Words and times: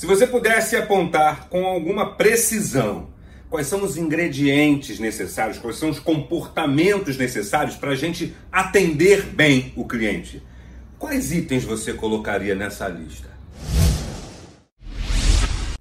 Se 0.00 0.06
você 0.06 0.26
pudesse 0.26 0.76
apontar 0.76 1.50
com 1.50 1.66
alguma 1.66 2.14
precisão 2.14 3.10
quais 3.50 3.66
são 3.66 3.84
os 3.84 3.98
ingredientes 3.98 4.98
necessários, 4.98 5.58
quais 5.58 5.76
são 5.76 5.90
os 5.90 5.98
comportamentos 5.98 7.18
necessários 7.18 7.76
para 7.76 7.90
a 7.90 7.94
gente 7.94 8.34
atender 8.50 9.26
bem 9.26 9.74
o 9.76 9.86
cliente, 9.86 10.42
quais 10.98 11.32
itens 11.32 11.64
você 11.64 11.92
colocaria 11.92 12.54
nessa 12.54 12.88
lista? 12.88 13.28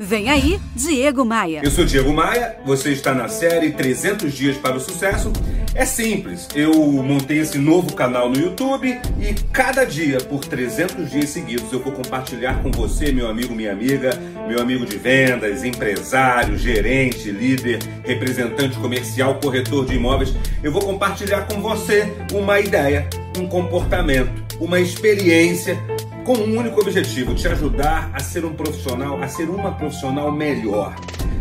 Vem 0.01 0.29
aí, 0.29 0.57
Diego 0.73 1.25
Maia. 1.25 1.59
Eu 1.61 1.69
sou 1.69 1.83
Diego 1.83 2.13
Maia, 2.13 2.55
você 2.65 2.91
está 2.91 3.13
na 3.13 3.27
série 3.27 3.71
300 3.71 4.31
Dias 4.33 4.55
para 4.55 4.77
o 4.77 4.79
Sucesso. 4.79 5.33
É 5.75 5.83
simples, 5.83 6.47
eu 6.55 6.73
montei 7.03 7.39
esse 7.39 7.57
novo 7.57 7.93
canal 7.93 8.29
no 8.29 8.39
YouTube 8.39 8.97
e 9.19 9.33
cada 9.51 9.83
dia, 9.83 10.19
por 10.19 10.39
300 10.39 11.11
dias 11.11 11.29
seguidos, 11.29 11.69
eu 11.73 11.81
vou 11.81 11.91
compartilhar 11.91 12.63
com 12.63 12.71
você, 12.71 13.11
meu 13.11 13.29
amigo, 13.29 13.53
minha 13.53 13.73
amiga, 13.73 14.11
meu 14.47 14.61
amigo 14.61 14.85
de 14.85 14.97
vendas, 14.97 15.65
empresário, 15.65 16.57
gerente, 16.57 17.29
líder, 17.29 17.79
representante 18.05 18.77
comercial, 18.77 19.37
corretor 19.43 19.85
de 19.85 19.95
imóveis. 19.95 20.33
Eu 20.63 20.71
vou 20.71 20.81
compartilhar 20.81 21.45
com 21.45 21.61
você 21.61 22.09
uma 22.31 22.57
ideia, 22.61 23.05
um 23.37 23.45
comportamento, 23.45 24.31
uma 24.61 24.79
experiência 24.79 25.77
com 26.29 26.35
um 26.35 26.59
único 26.59 26.79
objetivo: 26.79 27.33
te 27.33 27.47
ajudar 27.47 28.11
a 28.13 28.19
ser 28.19 28.45
um 28.45 28.53
profissional, 28.53 29.19
a 29.19 29.27
ser 29.27 29.49
uma 29.49 29.71
profissional 29.71 30.31
melhor, 30.31 30.93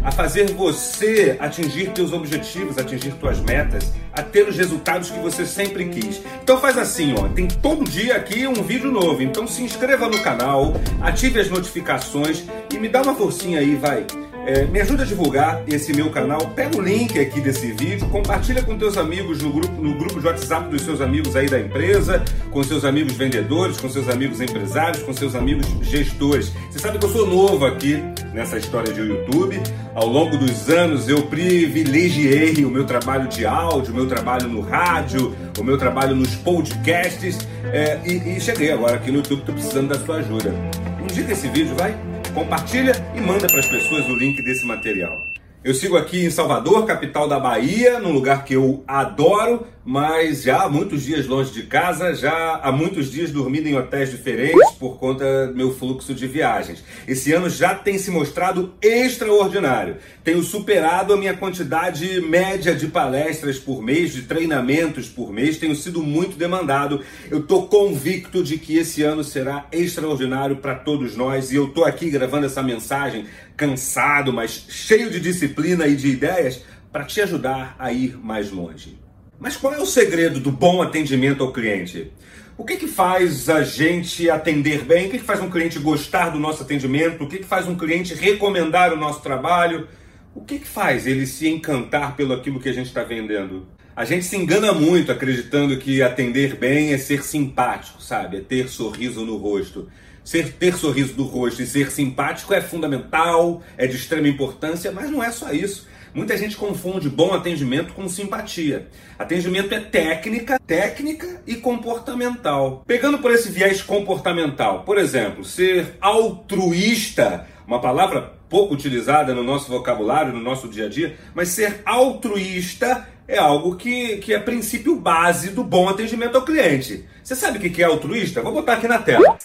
a 0.03 0.11
fazer 0.11 0.51
você 0.55 1.37
atingir 1.39 1.91
teus 1.91 2.11
objetivos, 2.11 2.79
atingir 2.79 3.13
tuas 3.17 3.39
metas, 3.39 3.93
a 4.15 4.23
ter 4.23 4.49
os 4.49 4.57
resultados 4.57 5.11
que 5.11 5.19
você 5.19 5.45
sempre 5.45 5.91
quis. 5.91 6.23
Então 6.43 6.59
faz 6.59 6.79
assim, 6.79 7.15
ó, 7.19 7.29
tem 7.29 7.47
todo 7.47 7.85
dia 7.85 8.17
aqui 8.17 8.47
um 8.47 8.63
vídeo 8.63 8.91
novo. 8.91 9.23
Então 9.23 9.47
se 9.47 9.63
inscreva 9.63 10.09
no 10.09 10.23
canal, 10.23 10.73
ative 11.03 11.39
as 11.39 11.51
notificações 11.51 12.45
e 12.73 12.79
me 12.79 12.89
dá 12.89 13.03
uma 13.03 13.15
forcinha 13.15 13.61
aí, 13.61 13.75
vai. 13.75 14.07
É, 14.49 14.65
me 14.65 14.81
ajuda 14.81 15.03
a 15.03 15.07
divulgar 15.07 15.63
esse 15.69 15.93
meu 15.93 16.09
canal. 16.09 16.41
Pega 16.57 16.79
o 16.79 16.81
link 16.81 17.21
aqui 17.21 17.39
desse 17.39 17.71
vídeo, 17.71 18.09
compartilha 18.09 18.63
com 18.63 18.79
teus 18.79 18.97
amigos 18.97 19.43
no 19.43 19.53
grupo, 19.53 19.83
no 19.83 19.95
grupo 19.99 20.19
de 20.19 20.27
WhatsApp 20.27 20.71
dos 20.71 20.81
seus 20.81 21.03
amigos 21.03 21.37
aí 21.37 21.51
da 21.51 21.61
empresa, 21.61 22.25
com 22.51 22.63
seus 22.63 22.83
amigos 22.83 23.13
vendedores, 23.13 23.79
com 23.79 23.91
seus 23.91 24.09
amigos 24.09 24.41
empresários, 24.41 25.03
com 25.03 25.13
seus 25.13 25.35
amigos 25.35 25.67
gestores. 25.83 26.51
Você 26.71 26.79
sabe 26.79 26.99
que 26.99 27.05
eu 27.05 27.11
sou 27.11 27.27
novo 27.27 27.67
aqui 27.67 28.03
nessa 28.33 28.57
história 28.57 28.91
de 28.91 29.03
YouTube. 29.03 29.61
Ao 29.95 30.07
longo 30.07 30.39
dos 30.39 30.71
anos 30.71 31.11
eu 31.11 31.21
privilegiei 31.25 32.65
o 32.65 32.71
meu 32.71 32.87
trabalho 32.87 33.29
de 33.29 33.45
áudio, 33.45 33.93
o 33.93 33.97
meu 33.97 34.07
trabalho 34.07 34.49
no 34.49 34.63
rádio, 34.63 35.37
o 35.59 35.63
meu 35.63 35.77
trabalho 35.77 36.17
nos 36.17 36.35
podcasts 36.37 37.39
é, 37.65 38.01
e, 38.03 38.39
e 38.39 38.41
cheguei 38.41 38.73
agora 38.73 38.97
aqui 38.97 39.11
no 39.11 39.19
YouTube. 39.19 39.41
Estou 39.41 39.55
precisando 39.55 39.89
da 39.89 39.99
sua 39.99 40.17
ajuda. 40.17 40.55
Indica 41.03 41.33
esse 41.33 41.49
vídeo, 41.49 41.75
vai? 41.77 41.95
Compartilha 42.39 42.93
e 43.17 43.21
manda 43.21 43.49
para 43.49 43.59
as 43.59 43.67
pessoas 43.67 44.09
o 44.09 44.15
link 44.15 44.41
desse 44.43 44.65
material. 44.65 45.27
Eu 45.65 45.75
sigo 45.75 45.97
aqui 45.97 46.25
em 46.25 46.31
Salvador, 46.31 46.87
capital 46.87 47.27
da 47.27 47.41
Bahia, 47.41 47.99
num 47.99 48.13
lugar 48.13 48.45
que 48.45 48.55
eu 48.55 48.85
adoro, 48.87 49.67
mas 49.91 50.43
já 50.43 50.65
há 50.65 50.69
muitos 50.69 51.05
dias 51.05 51.27
longe 51.27 51.51
de 51.51 51.63
casa, 51.63 52.15
já 52.15 52.57
há 52.63 52.71
muitos 52.71 53.11
dias 53.11 53.31
dormindo 53.31 53.69
em 53.69 53.75
hotéis 53.75 54.11
diferentes 54.11 54.73
por 54.73 54.99
conta 54.99 55.47
do 55.47 55.57
meu 55.57 55.75
fluxo 55.75 56.13
de 56.13 56.27
viagens. 56.27 56.85
Esse 57.07 57.33
ano 57.33 57.49
já 57.49 57.75
tem 57.75 57.97
se 57.97 58.11
mostrado 58.11 58.75
extraordinário. 58.83 59.97
Tenho 60.23 60.43
superado 60.43 61.15
a 61.15 61.17
minha 61.17 61.33
quantidade 61.33 62.21
média 62.21 62.75
de 62.75 62.89
palestras 62.89 63.59
por 63.59 63.81
mês, 63.81 64.13
de 64.13 64.25
treinamentos 64.25 65.09
por 65.09 65.33
mês, 65.33 65.57
tenho 65.57 65.75
sido 65.75 66.03
muito 66.03 66.37
demandado. 66.37 67.01
Eu 67.31 67.39
estou 67.39 67.67
convicto 67.67 68.45
de 68.45 68.59
que 68.59 68.77
esse 68.77 69.03
ano 69.03 69.25
será 69.25 69.69
extraordinário 69.73 70.57
para 70.57 70.75
todos 70.75 71.17
nós 71.17 71.51
e 71.51 71.57
eu 71.57 71.65
estou 71.65 71.87
aqui 71.87 72.11
gravando 72.11 72.45
essa 72.45 72.63
mensagem 72.63 73.25
cansado, 73.57 74.35
mas 74.35 74.67
cheio 74.69 75.11
de 75.11 75.19
disciplina 75.19 75.87
e 75.87 75.97
de 75.97 76.09
ideias 76.09 76.63
para 76.93 77.05
te 77.05 77.23
ajudar 77.23 77.75
a 77.79 77.91
ir 77.91 78.19
mais 78.23 78.51
longe. 78.51 79.08
Mas 79.41 79.57
qual 79.57 79.73
é 79.73 79.79
o 79.79 79.87
segredo 79.87 80.41
do 80.41 80.51
bom 80.51 80.83
atendimento 80.83 81.45
ao 81.45 81.53
cliente? 81.53 82.11
O 82.57 82.65
que, 82.65 82.77
que 82.77 82.89
faz 82.89 83.49
a 83.49 83.63
gente 83.63 84.29
atender 84.29 84.85
bem? 84.85 85.07
O 85.07 85.11
que, 85.11 85.19
que 85.19 85.25
faz 85.25 85.41
um 85.41 85.49
cliente 85.49 85.79
gostar 85.79 86.31
do 86.31 86.41
nosso 86.41 86.65
atendimento? 86.65 87.23
O 87.23 87.29
que, 87.29 87.39
que 87.39 87.45
faz 87.45 87.69
um 87.69 87.77
cliente 87.77 88.15
recomendar 88.15 88.93
o 88.93 88.97
nosso 88.97 89.23
trabalho? 89.23 89.87
O 90.35 90.41
que, 90.41 90.59
que 90.59 90.67
faz 90.67 91.07
ele 91.07 91.25
se 91.25 91.49
encantar 91.49 92.17
pelo 92.17 92.35
aquilo 92.35 92.59
que 92.59 92.69
a 92.69 92.73
gente 92.73 92.87
está 92.87 93.05
vendendo? 93.05 93.69
A 93.95 94.05
gente 94.05 94.25
se 94.25 94.37
engana 94.37 94.73
muito 94.73 95.13
acreditando 95.13 95.77
que 95.77 96.03
atender 96.03 96.57
bem 96.57 96.93
é 96.93 96.99
ser 96.99 97.23
simpático, 97.23 98.03
sabe? 98.03 98.39
É 98.39 98.41
ter 98.41 98.69
sorriso 98.69 99.25
no 99.25 99.37
rosto. 99.37 99.89
Ser 100.25 100.53
ter 100.53 100.77
sorriso 100.77 101.15
no 101.17 101.25
rosto 101.25 101.63
e 101.63 101.67
ser 101.67 101.93
simpático 101.93 102.53
é 102.53 102.61
fundamental, 102.61 103.63
é 103.77 103.87
de 103.87 103.95
extrema 103.95 104.27
importância, 104.27 104.91
mas 104.91 105.11
não 105.11 105.23
é 105.23 105.31
só 105.31 105.53
isso. 105.53 105.87
Muita 106.15 106.37
gente 106.37 106.57
confunde 106.57 107.09
bom 107.09 107.35
atendimento 107.35 107.93
com 107.93 108.09
simpatia. 108.09 108.89
Atendimento 109.19 109.73
é 109.75 109.81
técnica, 109.81 110.59
técnica 110.67 111.43
e 111.47 111.57
comportamental. 111.57 112.83
Pegando 112.87 113.19
por 113.19 113.31
esse 113.33 113.51
viés 113.51 113.83
comportamental, 113.83 114.85
por 114.85 114.99
exemplo, 114.99 115.45
ser 115.45 115.97
altruísta, 116.01 117.47
uma 117.67 117.81
palavra 117.81 118.39
pouco 118.49 118.75
utilizada 118.75 119.35
no 119.35 119.43
nosso 119.43 119.71
vocabulário, 119.71 120.33
no 120.33 120.41
nosso 120.41 120.69
dia 120.69 120.87
a 120.87 120.89
dia, 120.89 121.17
mas 121.35 121.49
ser 121.49 121.83
altruísta 121.85 123.07
é 123.27 123.37
algo 123.37 123.77
que, 123.77 124.17
que 124.19 124.33
é 124.33 124.39
princípio 124.39 124.97
base 124.97 125.51
do 125.51 125.63
bom 125.63 125.89
atendimento 125.89 126.37
ao 126.37 126.45
cliente. 126.45 127.05
Você 127.23 127.37
sabe 127.37 127.59
o 127.59 127.61
que 127.61 127.83
é 127.83 127.85
altruísta? 127.85 128.41
Vou 128.41 128.53
botar 128.53 128.75
aqui 128.75 128.89
na 128.89 128.99
tela. 128.99 129.37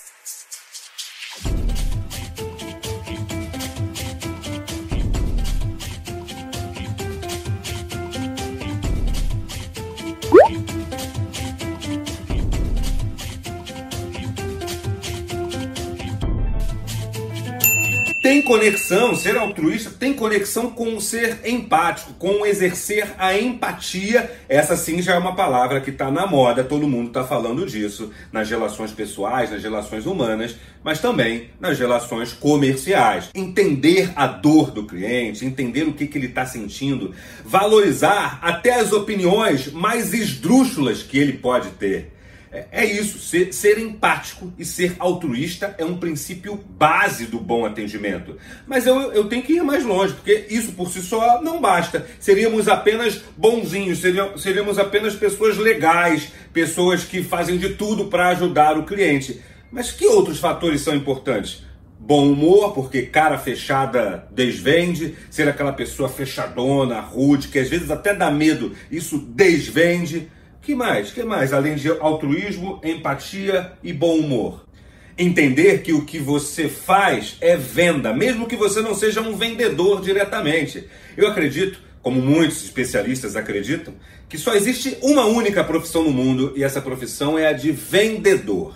Tem 18.23 18.41
conexão, 18.41 19.13
ser 19.13 19.35
altruísta 19.35 19.89
tem 20.00 20.13
conexão 20.13 20.69
com 20.69 20.97
ser 20.97 21.41
empático, 21.44 22.13
com 22.13 22.45
exercer 22.45 23.13
a 23.17 23.38
empatia. 23.38 24.31
Essa 24.47 24.78
sim 24.78 25.01
já 25.01 25.16
é 25.16 25.17
uma 25.17 25.35
palavra 25.35 25.81
que 25.81 25.89
está 25.89 26.09
na 26.09 26.25
moda, 26.25 26.63
todo 26.63 26.88
mundo 26.88 27.07
está 27.09 27.25
falando 27.25 27.66
disso 27.66 28.11
nas 28.31 28.50
relações 28.50 28.94
pessoais, 28.94 29.51
nas 29.51 29.61
relações 29.61 30.06
humanas, 30.06 30.56
mas 30.81 31.01
também 31.01 31.50
nas 31.59 31.78
relações 31.78 32.31
comerciais. 32.31 33.29
Entender 33.35 34.13
a 34.16 34.25
dor 34.25 34.72
do 34.72 34.85
cliente, 34.85 35.45
entender 35.45 35.84
o 35.84 35.91
que, 35.91 36.07
que 36.07 36.17
ele 36.17 36.28
está 36.28 36.45
sentindo, 36.45 37.13
valorizar 37.44 38.40
até 38.41 38.79
as 38.79 38.94
opiniões 38.94 39.69
mais 39.69 40.13
esdrúxulas 40.13 41.03
que 41.03 41.19
ele 41.19 41.34
pode 41.34 41.72
ter. 41.72 42.12
É, 42.53 42.68
é 42.72 42.86
isso, 42.86 43.18
ser, 43.18 43.52
ser, 43.52 43.80
empático 43.80 44.53
e 44.59 44.64
ser 44.64 44.96
altruísta 45.00 45.74
é 45.80 45.84
um 45.84 45.97
princípio 45.97 46.56
base 46.56 47.25
do 47.25 47.40
bom 47.40 47.66
atendimento. 47.66 48.38
Mas 48.68 48.86
eu, 48.86 49.12
eu 49.12 49.25
tenho 49.25 49.41
que 49.41 49.53
ir 49.53 49.64
mais 49.64 49.84
longe, 49.84 50.14
porque 50.14 50.46
isso 50.52 50.74
por 50.74 50.88
si 50.91 51.02
só 51.02 51.41
não 51.41 51.59
basta. 51.59 52.06
Seríamos 52.19 52.68
apenas 52.68 53.19
bonzinhos, 53.36 53.97
seríamos, 53.97 54.44
seríamos 54.44 54.78
apenas 54.78 55.16
pessoas 55.16 55.58
legais, 55.58 56.31
pessoas 56.53 57.03
que 57.03 57.24
fazem 57.24 57.58
de 57.58 57.69
tudo 57.69 58.06
para 58.06 58.30
ajudar 58.30 58.78
o 58.78 58.85
cliente. 58.85 59.41
Mas 59.72 59.91
que 59.91 60.06
outros 60.06 60.38
fatores 60.38 60.81
são 60.81 60.94
importantes? 60.96 61.64
Bom 62.00 62.31
humor, 62.31 62.75
porque 62.75 63.02
cara 63.02 63.40
fechada 63.40 64.28
desvende, 64.30 65.16
ser 65.31 65.47
aquela 65.47 65.74
pessoa 65.74 66.08
fechadona, 66.08 67.00
rude, 67.00 67.47
que 67.47 67.58
às 67.58 67.70
vezes 67.70 67.90
até 67.90 68.14
dá 68.14 68.30
medo, 68.30 68.74
isso 68.91 69.18
desvende. 69.18 70.30
Que 70.63 70.74
mais? 70.74 71.12
Que 71.12 71.24
mais? 71.24 71.51
Além 71.51 71.75
de 71.75 71.90
altruísmo, 71.90 72.79
empatia 72.85 73.74
e 73.84 73.91
bom 73.91 74.18
humor. 74.18 74.63
Entender 75.18 75.81
que 75.81 75.91
o 75.91 76.06
que 76.06 76.18
você 76.18 76.69
faz 76.69 77.35
é 77.41 77.57
venda, 77.57 78.13
mesmo 78.13 78.47
que 78.47 78.56
você 78.56 78.81
não 78.81 78.96
seja 78.96 79.20
um 79.20 79.35
vendedor 79.35 80.02
diretamente. 80.02 80.88
Eu 81.17 81.28
acredito, 81.28 81.79
como 82.02 82.22
muitos 82.22 82.64
especialistas 82.64 83.35
acreditam, 83.35 83.93
que 84.29 84.38
só 84.38 84.55
existe 84.55 84.97
uma 85.02 85.26
única 85.26 85.66
profissão 85.66 86.02
no 86.05 86.11
mundo 86.11 86.53
e 86.55 86.64
essa 86.64 86.82
profissão 86.82 87.38
é 87.38 87.47
a 87.47 87.53
de 87.53 87.70
vendedor. 87.73 88.73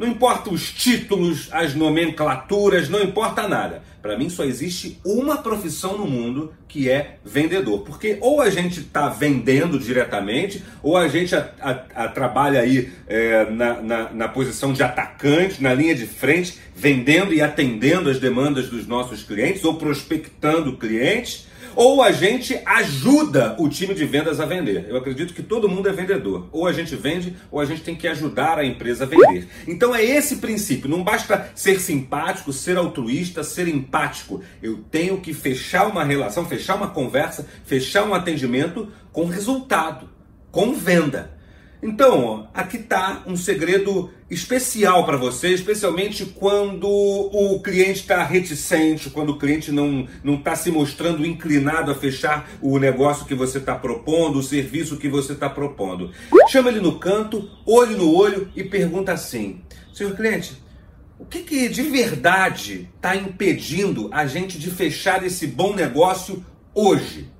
Não 0.00 0.08
importa 0.08 0.48
os 0.48 0.72
títulos, 0.72 1.50
as 1.52 1.74
nomenclaturas, 1.74 2.88
não 2.88 3.02
importa 3.02 3.46
nada. 3.46 3.82
Para 4.00 4.16
mim 4.16 4.30
só 4.30 4.44
existe 4.44 4.98
uma 5.04 5.36
profissão 5.36 5.98
no 5.98 6.06
mundo 6.06 6.54
que 6.66 6.88
é 6.88 7.18
vendedor. 7.22 7.80
Porque 7.80 8.16
ou 8.22 8.40
a 8.40 8.48
gente 8.48 8.80
está 8.80 9.10
vendendo 9.10 9.78
diretamente, 9.78 10.64
ou 10.82 10.96
a 10.96 11.06
gente 11.06 11.36
a, 11.36 11.50
a, 11.60 12.04
a 12.04 12.08
trabalha 12.08 12.60
aí 12.60 12.90
é, 13.06 13.50
na, 13.50 13.82
na, 13.82 14.10
na 14.10 14.28
posição 14.28 14.72
de 14.72 14.82
atacante, 14.82 15.62
na 15.62 15.74
linha 15.74 15.94
de 15.94 16.06
frente, 16.06 16.58
vendendo 16.74 17.34
e 17.34 17.42
atendendo 17.42 18.08
as 18.08 18.18
demandas 18.18 18.70
dos 18.70 18.86
nossos 18.86 19.22
clientes, 19.22 19.62
ou 19.66 19.74
prospectando 19.74 20.78
clientes 20.78 21.46
ou 21.74 22.02
a 22.02 22.12
gente 22.12 22.60
ajuda 22.64 23.56
o 23.58 23.68
time 23.68 23.94
de 23.94 24.04
vendas 24.04 24.40
a 24.40 24.46
vender. 24.46 24.86
Eu 24.88 24.96
acredito 24.96 25.34
que 25.34 25.42
todo 25.42 25.68
mundo 25.68 25.88
é 25.88 25.92
vendedor. 25.92 26.48
Ou 26.52 26.66
a 26.66 26.72
gente 26.72 26.94
vende, 26.96 27.36
ou 27.50 27.60
a 27.60 27.64
gente 27.64 27.82
tem 27.82 27.96
que 27.96 28.08
ajudar 28.08 28.58
a 28.58 28.64
empresa 28.64 29.04
a 29.04 29.06
vender. 29.06 29.48
Então 29.66 29.94
é 29.94 30.04
esse 30.04 30.36
princípio. 30.36 30.88
Não 30.88 31.02
basta 31.02 31.50
ser 31.54 31.80
simpático, 31.80 32.52
ser 32.52 32.76
altruísta, 32.76 33.42
ser 33.42 33.68
empático. 33.68 34.42
Eu 34.62 34.78
tenho 34.90 35.20
que 35.20 35.32
fechar 35.32 35.86
uma 35.86 36.04
relação, 36.04 36.44
fechar 36.46 36.76
uma 36.76 36.90
conversa, 36.90 37.46
fechar 37.64 38.04
um 38.04 38.14
atendimento 38.14 38.88
com 39.12 39.26
resultado, 39.26 40.08
com 40.50 40.74
venda. 40.74 41.39
Então, 41.82 42.46
aqui 42.52 42.76
está 42.76 43.22
um 43.26 43.36
segredo 43.36 44.10
especial 44.30 45.06
para 45.06 45.16
você, 45.16 45.48
especialmente 45.48 46.26
quando 46.26 46.86
o 46.86 47.58
cliente 47.60 48.00
está 48.00 48.22
reticente, 48.22 49.08
quando 49.08 49.30
o 49.30 49.38
cliente 49.38 49.72
não 49.72 50.06
está 50.24 50.54
se 50.54 50.70
mostrando 50.70 51.24
inclinado 51.24 51.90
a 51.90 51.94
fechar 51.94 52.50
o 52.60 52.78
negócio 52.78 53.24
que 53.24 53.34
você 53.34 53.58
está 53.58 53.74
propondo, 53.74 54.38
o 54.38 54.42
serviço 54.42 54.98
que 54.98 55.08
você 55.08 55.32
está 55.32 55.48
propondo. 55.48 56.10
Chama 56.48 56.68
ele 56.68 56.80
no 56.80 56.98
canto, 56.98 57.50
olho 57.64 57.96
no 57.96 58.14
olho 58.14 58.50
e 58.54 58.62
pergunta 58.62 59.12
assim: 59.12 59.62
senhor 59.92 60.14
cliente, 60.14 60.62
o 61.18 61.24
que, 61.24 61.40
que 61.40 61.68
de 61.68 61.82
verdade 61.82 62.90
está 62.94 63.16
impedindo 63.16 64.10
a 64.12 64.26
gente 64.26 64.58
de 64.58 64.70
fechar 64.70 65.24
esse 65.24 65.46
bom 65.46 65.74
negócio 65.74 66.44
hoje? 66.74 67.30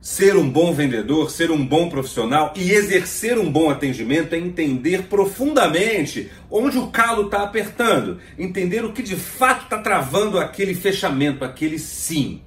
Ser 0.00 0.34
um 0.34 0.48
bom 0.48 0.72
vendedor, 0.72 1.30
ser 1.30 1.50
um 1.50 1.64
bom 1.64 1.90
profissional 1.90 2.54
e 2.56 2.70
exercer 2.70 3.36
um 3.36 3.52
bom 3.52 3.68
atendimento 3.68 4.34
é 4.34 4.38
entender 4.38 5.02
profundamente 5.02 6.30
onde 6.50 6.78
o 6.78 6.86
calo 6.86 7.26
está 7.26 7.42
apertando, 7.42 8.18
entender 8.38 8.82
o 8.82 8.94
que 8.94 9.02
de 9.02 9.14
fato 9.14 9.64
está 9.64 9.76
travando 9.76 10.38
aquele 10.38 10.74
fechamento, 10.74 11.44
aquele 11.44 11.78
sim. 11.78 12.40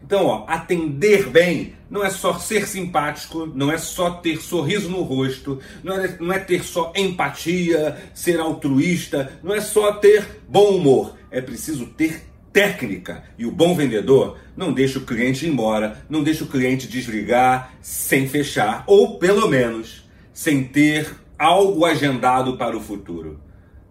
Então, 0.00 0.24
ó, 0.24 0.44
atender 0.46 1.28
bem 1.28 1.74
não 1.90 2.04
é 2.04 2.10
só 2.10 2.38
ser 2.38 2.68
simpático, 2.68 3.44
não 3.44 3.72
é 3.72 3.76
só 3.76 4.12
ter 4.12 4.40
sorriso 4.40 4.88
no 4.88 5.02
rosto, 5.02 5.58
não 5.82 6.00
é, 6.00 6.16
não 6.20 6.32
é 6.32 6.38
ter 6.38 6.62
só 6.62 6.92
empatia, 6.94 8.00
ser 8.14 8.38
altruísta, 8.38 9.38
não 9.42 9.52
é 9.52 9.60
só 9.60 9.92
ter 9.94 10.42
bom 10.48 10.76
humor. 10.76 11.16
É 11.28 11.40
preciso 11.40 11.86
ter 11.86 12.29
técnica. 12.52 13.24
E 13.38 13.46
o 13.46 13.50
bom 13.50 13.74
vendedor 13.74 14.38
não 14.56 14.72
deixa 14.72 14.98
o 14.98 15.04
cliente 15.06 15.46
ir 15.46 15.50
embora, 15.50 16.04
não 16.08 16.22
deixa 16.22 16.44
o 16.44 16.48
cliente 16.48 16.88
desligar 16.88 17.74
sem 17.80 18.28
fechar, 18.28 18.84
ou 18.86 19.18
pelo 19.18 19.48
menos 19.48 20.08
sem 20.32 20.64
ter 20.64 21.14
algo 21.38 21.84
agendado 21.84 22.56
para 22.56 22.76
o 22.76 22.80
futuro. 22.80 23.40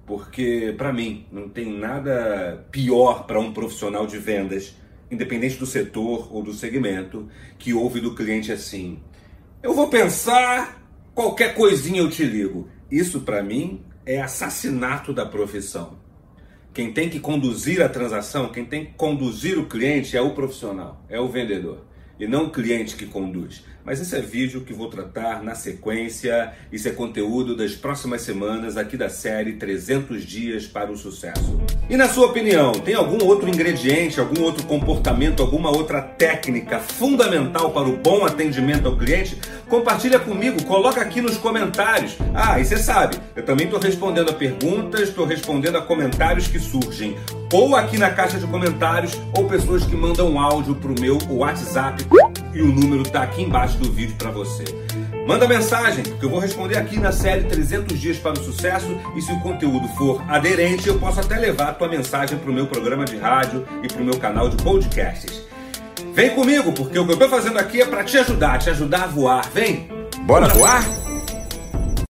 Porque, 0.06 0.74
para 0.78 0.92
mim, 0.92 1.26
não 1.32 1.48
tem 1.48 1.72
nada 1.72 2.66
pior 2.72 3.26
para 3.26 3.40
um 3.40 3.54
profissional 3.54 4.08
de 4.08 4.18
vendas, 4.18 4.76
independente 5.12 5.58
do 5.58 5.66
setor 5.66 6.34
ou 6.34 6.42
do 6.42 6.54
segmento, 6.54 7.28
que 7.58 7.74
ouve 7.74 8.00
do 8.00 8.16
cliente 8.16 8.52
assim: 8.52 9.00
eu 9.62 9.74
vou 9.74 9.90
pensar, 9.90 10.82
qualquer 11.14 11.54
coisinha 11.54 12.00
eu 12.00 12.10
te 12.10 12.24
ligo. 12.24 12.70
Isso, 12.90 13.22
para 13.22 13.44
mim, 13.44 13.84
é 14.06 14.22
assassinato 14.22 15.14
da 15.14 15.26
profissão. 15.26 15.99
Quem 16.80 16.94
tem 16.94 17.10
que 17.10 17.20
conduzir 17.20 17.82
a 17.82 17.90
transação, 17.90 18.54
quem 18.54 18.64
tem 18.64 18.86
que 18.86 18.94
conduzir 18.94 19.60
o 19.60 19.66
cliente 19.66 20.16
é 20.16 20.22
o 20.22 20.34
profissional, 20.34 21.04
é 21.10 21.20
o 21.20 21.28
vendedor 21.28 21.84
e 22.18 22.26
não 22.26 22.46
o 22.46 22.52
cliente 22.52 22.96
que 22.96 23.06
conduz. 23.06 23.66
Mas 23.90 24.00
esse 24.00 24.16
é 24.16 24.22
vídeo 24.22 24.62
que 24.62 24.72
vou 24.72 24.88
tratar 24.88 25.42
na 25.42 25.56
sequência. 25.56 26.54
Isso 26.72 26.88
é 26.88 26.92
conteúdo 26.92 27.58
das 27.58 27.72
próximas 27.72 28.22
semanas 28.22 28.78
aqui 28.78 28.96
da 28.96 29.10
série 29.10 29.54
300 29.54 30.24
Dias 30.24 30.68
para 30.68 30.92
o 30.92 30.96
Sucesso. 30.96 31.60
E 31.90 31.98
na 31.98 32.08
sua 32.08 32.28
opinião, 32.28 32.72
tem 32.74 32.94
algum 32.94 33.26
outro 33.26 33.50
ingrediente, 33.50 34.20
algum 34.20 34.44
outro 34.44 34.64
comportamento, 34.68 35.42
alguma 35.42 35.72
outra 35.76 36.04
técnica 36.04 36.78
fundamental 36.78 37.72
para 37.72 37.90
o 37.90 37.98
bom 37.98 38.24
atendimento 38.28 38.88
ao 38.88 38.96
cliente? 38.96 39.40
Compartilha 39.68 40.20
comigo, 40.20 40.64
coloca 40.66 41.02
aqui 41.02 41.20
nos 41.20 41.38
comentários. 41.38 42.16
Ah, 42.36 42.60
e 42.60 42.66
você 42.66 42.78
sabe, 42.78 43.18
eu 43.36 43.44
também 43.44 43.66
estou 43.66 43.80
respondendo 43.80 44.30
a 44.30 44.34
perguntas, 44.34 45.10
estou 45.10 45.26
respondendo 45.26 45.80
a 45.80 45.82
comentários 45.82 46.48
que 46.48 46.60
surgem 46.60 47.18
ou 47.52 47.76
aqui 47.76 47.98
na 47.98 48.12
caixa 48.12 48.38
de 48.38 48.46
comentários, 48.46 49.20
ou 49.36 49.50
pessoas 49.50 49.84
que 49.84 49.96
mandam 49.96 50.40
áudio 50.40 50.76
para 50.76 50.92
o 50.92 51.02
meu 51.02 51.18
WhatsApp 51.32 52.06
e 52.54 52.62
o 52.62 52.68
número 52.68 53.04
está 53.04 53.24
aqui 53.24 53.44
embaixo 53.44 53.78
do 53.78 53.92
vídeo 53.92 54.16
para 54.18 54.32
você. 54.32 54.64
Manda 55.28 55.48
mensagem, 55.48 56.04
que 56.04 56.24
eu 56.24 56.30
vou 56.30 56.40
responder 56.40 56.78
aqui 56.78 57.00
na 57.00 57.12
série 57.12 57.44
300 57.44 58.00
Dias 58.00 58.18
para 58.18 58.34
o 58.34 58.44
Sucesso 58.44 58.88
e 59.16 59.22
se 59.22 59.32
o 59.32 59.40
conteúdo 59.42 59.88
for 59.90 60.24
aderente, 60.28 60.88
eu 60.88 60.98
posso 60.98 61.20
até 61.20 61.38
levar 61.38 61.70
a 61.70 61.74
tua 61.74 61.88
mensagem 61.88 62.38
para 62.38 62.50
o 62.50 62.54
meu 62.54 62.66
programa 62.66 63.06
de 63.06 63.18
rádio 63.18 63.66
e 63.84 63.88
para 63.88 64.02
o 64.02 64.06
meu 64.06 64.18
canal 64.18 64.50
de 64.50 64.58
podcasts. 64.64 65.42
Vem 66.14 66.32
comigo, 66.32 66.72
porque 66.72 66.98
o 66.98 67.06
que 67.06 67.12
eu 67.12 67.14
estou 67.14 67.30
fazendo 67.30 67.60
aqui 67.60 67.82
é 67.82 67.86
para 67.86 68.04
te 68.04 68.18
ajudar, 68.18 68.58
te 68.58 68.70
ajudar 68.70 69.04
a 69.04 69.08
voar. 69.08 69.50
Vem! 69.54 69.88
Bora 70.26 70.48
voar? 70.48 71.09